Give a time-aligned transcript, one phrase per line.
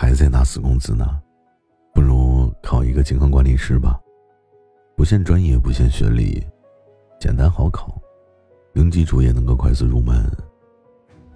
[0.00, 1.20] 还在拿死工资呢，
[1.92, 3.98] 不如考一个健康管理师吧，
[4.96, 6.40] 不限专业，不限学历，
[7.18, 8.00] 简单好考，
[8.74, 10.24] 零基础也能够快速入门，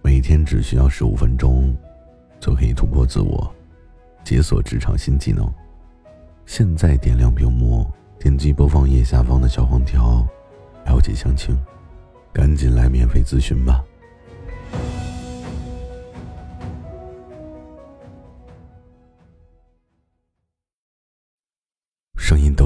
[0.00, 1.76] 每天只需要十五分钟，
[2.38, 3.52] 就可以突破自我，
[4.22, 5.52] 解锁职场新技能。
[6.46, 7.84] 现在点亮屏幕，
[8.20, 10.24] 点击播放页下方的小黄条，
[10.86, 11.60] 了解详情，
[12.32, 13.84] 赶紧来免费咨询吧。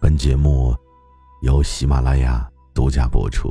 [0.00, 0.72] 本节目
[1.42, 3.50] 由喜马拉雅独家播出。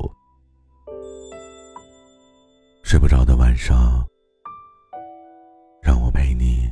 [2.83, 4.01] 睡不着的晚上，
[5.81, 6.71] 让我陪你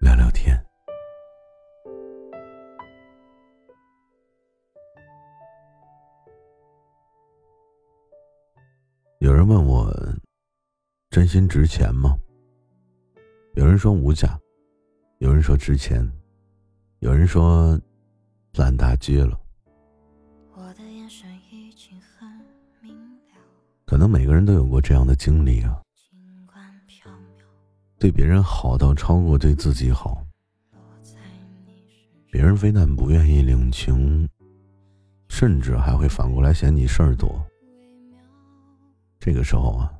[0.00, 0.54] 聊聊天。
[9.20, 9.90] 有人问我，
[11.08, 12.14] 真心值钱吗？
[13.54, 14.38] 有人说无价，
[15.20, 16.06] 有人说值钱，
[16.98, 17.80] 有人说。
[18.56, 19.38] 烂大街了。
[23.84, 25.80] 可能每个人都有过这样的经历啊，
[27.98, 30.26] 对别人好到超过对自己好，
[32.30, 34.28] 别人非但不愿意领情，
[35.28, 37.30] 甚至还会反过来嫌你事儿多。
[39.20, 39.92] 这个时候啊，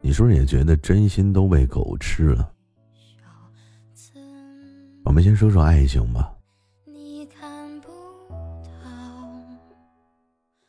[0.00, 2.50] 你是不是也觉得真心都被狗吃了？
[5.08, 6.30] 我们先说说爱情吧。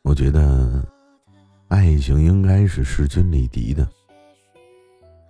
[0.02, 0.81] 我觉得，
[1.68, 3.86] 爱情应该是势均力敌的，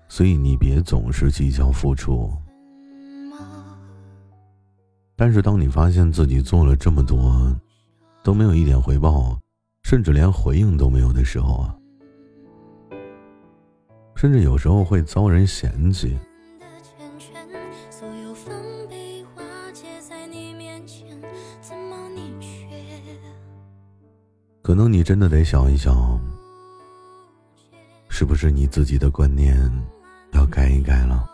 [0.08, 2.32] 所以你别总是计较付出。
[5.16, 7.52] 但是，当你发现自己做了这么多，
[8.24, 9.36] 都没有一点回报，
[9.82, 11.76] 甚至连回应都没有的时候啊，
[14.16, 16.16] 甚至有时候会遭人嫌弃。
[24.70, 26.22] 可能你真的得想一想，
[28.08, 29.58] 是不是你自己的观念
[30.34, 31.28] 要改一改了？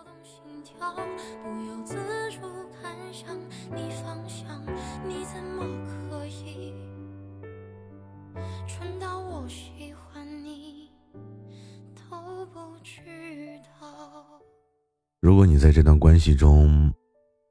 [15.19, 16.89] 如果你在这段关系中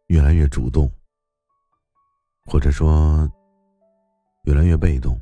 [0.06, 0.90] 越来越主动，
[2.46, 3.30] 或者说
[4.44, 5.20] 越来越被动。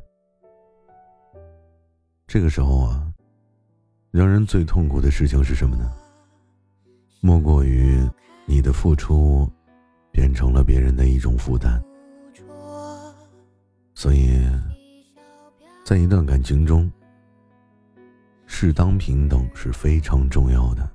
[2.32, 3.12] 这个时候啊，
[4.10, 5.93] 让人最痛苦的事情是什么呢？
[7.20, 8.00] 莫过于
[8.47, 9.47] 你的付出
[10.10, 11.78] 变成了别人的一种负担。
[13.94, 14.41] 所以，
[15.84, 16.91] 在一段感情中，
[18.47, 20.91] 适当平等是非常重要的。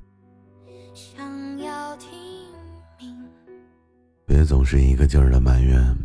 [4.25, 5.95] 别总是一个劲儿的埋怨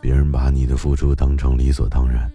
[0.00, 2.32] 别人，把你的付出当成理所当然。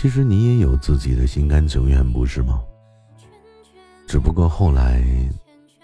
[0.00, 2.58] 其实你也有自己的心甘情愿，不是吗？
[4.06, 5.04] 只不过后来，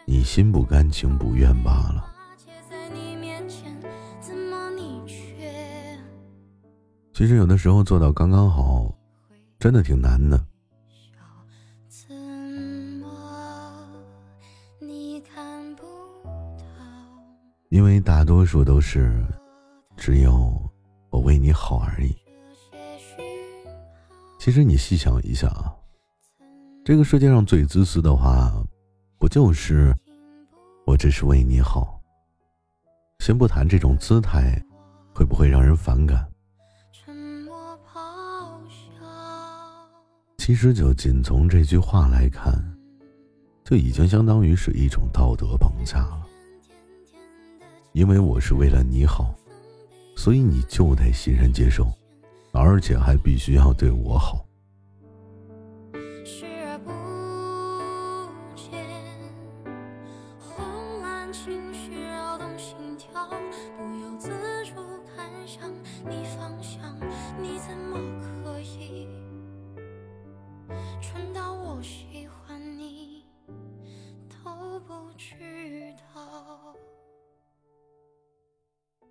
[0.06, 2.02] 你心不甘情不愿罢了。
[7.12, 8.90] 其实有的时候做到刚刚好，
[9.58, 10.42] 真的挺难的。
[17.68, 19.22] 因为大多数都是，
[19.94, 20.58] 只有
[21.10, 22.16] 我为你好而已。
[24.46, 25.74] 其实你细想一下啊，
[26.84, 28.48] 这个世界上最自私的话，
[29.18, 29.92] 不就是
[30.86, 32.00] 我只是为你好？
[33.18, 34.56] 先不谈这种姿态
[35.12, 36.24] 会不会让人反感，
[40.38, 42.54] 其实就仅从这句话来看，
[43.64, 46.24] 就已经相当于是一种道德绑架了。
[47.94, 49.34] 因为我是为了你好，
[50.14, 51.92] 所以你就得欣然接受。
[52.66, 54.44] 而且还必须要对我好。
[67.40, 69.06] 你怎么可以
[71.32, 72.60] 到我喜欢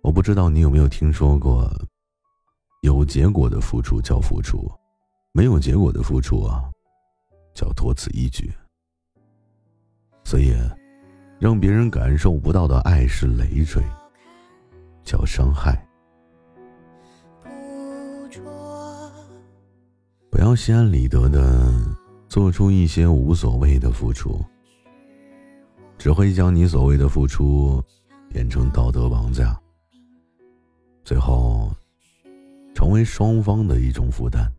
[0.02, 1.68] 我不知道你有没有听说过，
[2.86, 4.70] 有结果的付出叫付出，
[5.32, 6.70] 没有结果的付出啊，
[7.52, 8.48] 叫多此一举。
[10.22, 10.54] 所以，
[11.40, 13.82] 让别人感受不到的爱是累赘，
[15.02, 15.84] 叫伤害。
[20.30, 21.74] 不要心安理得的
[22.28, 24.40] 做出一些无所谓的付出，
[25.98, 27.82] 只会将你所谓的付出
[28.28, 29.60] 变成道德绑架，
[31.02, 31.74] 最后
[32.76, 34.52] 成为双方的一种负担。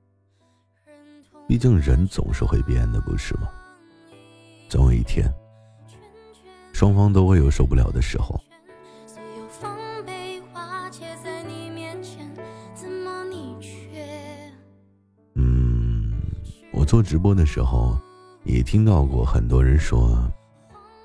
[1.47, 3.47] 毕竟人总是会变的，不是吗？
[4.67, 5.31] 总有一天，
[6.73, 8.41] 双方都会有受不了的时候。
[15.35, 16.11] 嗯，
[16.73, 17.95] 我做直播的时候，
[18.45, 20.27] 也听到过很多人说：“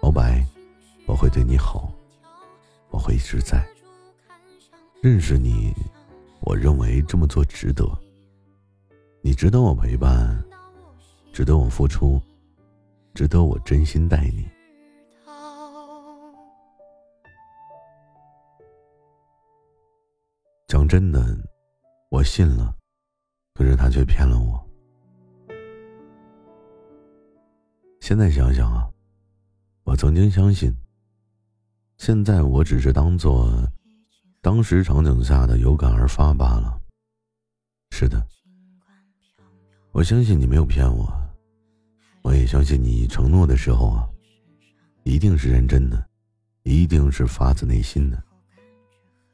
[0.01, 0.43] 老白，
[1.07, 1.93] 我会对你好，
[2.89, 3.63] 我会一直在。
[5.03, 5.75] 认识你，
[6.43, 7.85] 我认为这么做值得。
[9.21, 10.43] 你值得我陪伴，
[11.33, 12.21] 值得我付出，
[13.15, 14.49] 值得我真心待你。”
[20.67, 21.23] 讲真的，
[22.09, 22.75] 我信了，
[23.55, 24.59] 可是他却骗了我。
[28.01, 28.91] 现在想想啊，
[29.85, 30.75] 我曾经相信。
[31.99, 33.53] 现在我只是当做
[34.43, 36.77] 当时场景下的有感而发罢了。
[37.93, 38.21] 是的，
[39.93, 41.09] 我相信你没有骗我，
[42.23, 44.09] 我也相信你承诺的时候啊，
[45.05, 46.05] 一定是认真的，
[46.65, 48.21] 一定是发自内心的。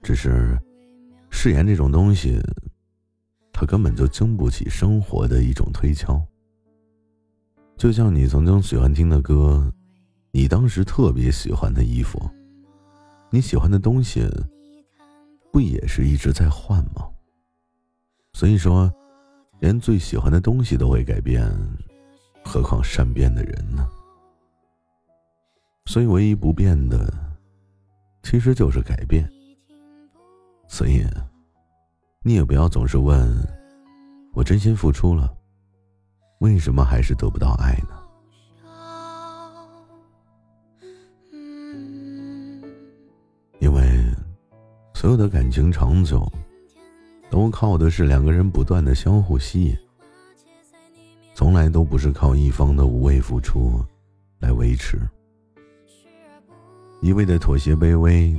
[0.03, 0.61] 只是
[1.31, 2.39] 誓言这种东西，
[3.51, 6.23] 它根本就经不起生活的一种推敲。
[7.79, 9.73] 就像你曾经喜欢听的歌，
[10.33, 12.21] 你当时特别喜欢的衣服，
[13.31, 14.29] 你喜欢的东西，
[15.53, 17.09] 不也是一直在换吗？
[18.35, 18.93] 所以说，
[19.61, 21.51] 连最喜欢的东西都会改变，
[22.45, 23.89] 何况善变的人呢？
[25.87, 27.13] 所以唯一不变的，
[28.23, 29.29] 其实就是改变。
[30.69, 31.03] 所以，
[32.23, 33.35] 你也不要总是问，
[34.35, 35.35] 我真心付出了。
[36.41, 37.98] 为什么还是得不到爱呢？
[45.09, 46.31] 所有的感情长久，
[47.31, 49.75] 都靠的是两个人不断的相互吸引，
[51.33, 53.83] 从来都不是靠一方的无谓付出
[54.39, 55.01] 来维持。
[57.01, 58.37] 一味的妥协卑微，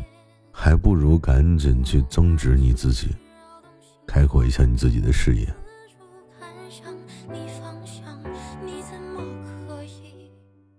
[0.51, 3.07] 还不如赶紧去增值你自己，
[4.05, 5.51] 开阔一下你自己的视野。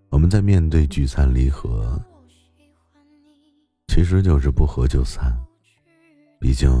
[0.09, 2.01] 我们在面对聚散离合，
[3.89, 5.37] 其实就是不合就散。
[6.41, 6.71] 毕竟，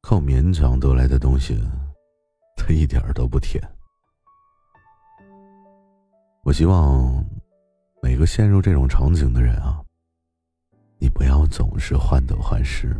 [0.00, 1.56] 靠勉强得来的东西，
[2.56, 3.62] 它一点都不甜。
[6.42, 7.24] 我希望
[8.02, 9.80] 每个陷入这种场景的人啊，
[10.98, 12.92] 你不要总是患得患失。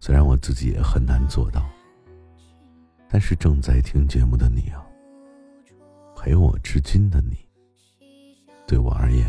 [0.00, 1.66] 虽然我自己也很难做到，
[3.08, 4.84] 但是正在听节目的你啊，
[6.14, 7.38] 陪我至今的你。
[8.66, 9.26] 对我而言，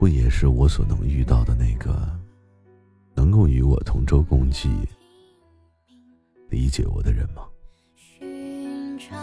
[0.00, 2.20] 不也是我所能遇到的那个
[3.32, 4.68] 能够与我同舟共济、
[6.50, 7.48] 理解我的人吗？
[7.96, 9.16] 寻找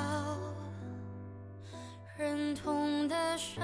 [2.18, 3.62] 认同的伤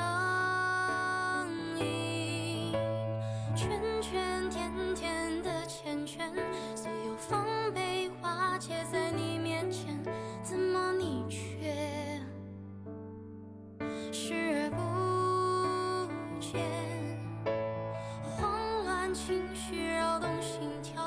[19.26, 21.02] 情绪扰动心跳，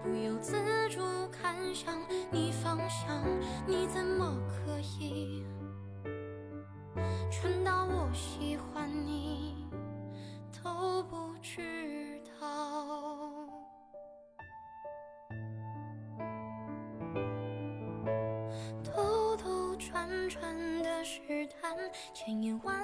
[0.00, 0.54] 不由自
[0.88, 1.00] 主
[1.32, 3.20] 看向你方向。
[3.66, 5.44] 你怎么可以
[7.28, 9.68] 蠢到我喜欢你
[10.62, 12.46] 都不知道？
[18.84, 21.76] 兜兜转转的试探，
[22.14, 22.80] 千言万。